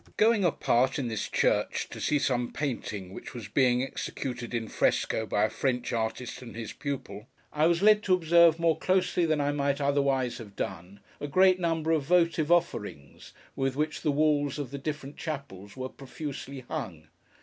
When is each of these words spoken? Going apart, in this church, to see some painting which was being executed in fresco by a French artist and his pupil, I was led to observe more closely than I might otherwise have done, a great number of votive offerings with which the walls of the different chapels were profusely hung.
Going 0.17 0.43
apart, 0.43 0.97
in 0.97 1.09
this 1.09 1.29
church, 1.29 1.87
to 1.89 2.01
see 2.01 2.17
some 2.17 2.51
painting 2.51 3.13
which 3.13 3.35
was 3.35 3.47
being 3.47 3.83
executed 3.83 4.51
in 4.51 4.67
fresco 4.67 5.27
by 5.27 5.43
a 5.43 5.49
French 5.51 5.93
artist 5.93 6.41
and 6.41 6.55
his 6.55 6.73
pupil, 6.73 7.27
I 7.53 7.67
was 7.67 7.83
led 7.83 8.01
to 8.05 8.15
observe 8.15 8.57
more 8.57 8.75
closely 8.79 9.27
than 9.27 9.39
I 9.39 9.51
might 9.51 9.79
otherwise 9.79 10.39
have 10.39 10.55
done, 10.55 11.01
a 11.19 11.27
great 11.27 11.59
number 11.59 11.91
of 11.91 12.01
votive 12.01 12.51
offerings 12.51 13.31
with 13.55 13.75
which 13.75 14.01
the 14.01 14.09
walls 14.09 14.57
of 14.57 14.71
the 14.71 14.79
different 14.79 15.17
chapels 15.17 15.77
were 15.77 15.87
profusely 15.89 16.61
hung. 16.61 17.07